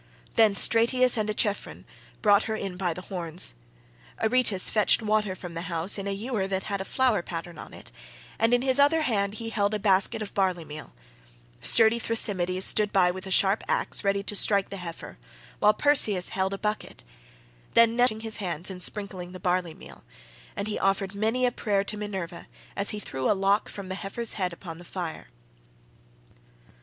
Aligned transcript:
Then 0.33 0.55
Stratius 0.55 1.15
and 1.15 1.29
Echephron 1.29 1.83
brought 2.23 2.45
her 2.45 2.55
in 2.55 2.75
by 2.75 2.91
the 2.91 3.03
horns; 3.03 3.53
Aretus 4.19 4.71
fetched 4.71 5.03
water 5.03 5.35
from 5.35 5.53
the 5.53 5.69
house 5.69 5.95
in 5.99 6.07
a 6.07 6.11
ewer 6.11 6.47
that 6.47 6.63
had 6.63 6.81
a 6.81 6.85
flower 6.85 7.21
pattern 7.21 7.59
on 7.59 7.71
it, 7.71 7.91
and 8.39 8.51
in 8.51 8.63
his 8.63 8.79
other 8.79 9.03
hand 9.03 9.35
he 9.35 9.51
held 9.51 9.75
a 9.75 9.79
basket 9.79 10.23
of 10.23 10.33
barley 10.33 10.65
meal; 10.65 10.93
sturdy 11.61 11.99
Thrasymedes 11.99 12.63
stood 12.65 12.91
by 12.91 13.11
with 13.11 13.27
a 13.27 13.29
sharp 13.29 13.61
axe, 13.67 14.03
ready 14.03 14.23
to 14.23 14.35
strike 14.35 14.69
the 14.69 14.77
heifer, 14.77 15.19
while 15.59 15.71
Perseus 15.75 16.29
held 16.29 16.55
a 16.55 16.57
bucket. 16.57 17.03
Then 17.75 17.95
Nestor 17.95 17.95
began 17.95 17.97
with 17.99 17.99
washing 17.99 18.19
his 18.25 18.37
hands 18.37 18.69
and 18.71 18.81
sprinkling 18.81 19.31
the 19.33 19.39
barley 19.39 19.75
meal, 19.75 20.03
and 20.55 20.67
he 20.67 20.79
offered 20.79 21.13
many 21.13 21.45
a 21.45 21.51
prayer 21.51 21.83
to 21.83 21.95
Minerva 21.95 22.47
as 22.75 22.89
he 22.89 22.97
threw 22.99 23.29
a 23.29 23.37
lock 23.37 23.69
from 23.69 23.87
the 23.89 23.93
heifer's 23.93 24.33
head 24.33 24.51
upon 24.51 24.79
the 24.79 24.83
fire. 24.83 25.27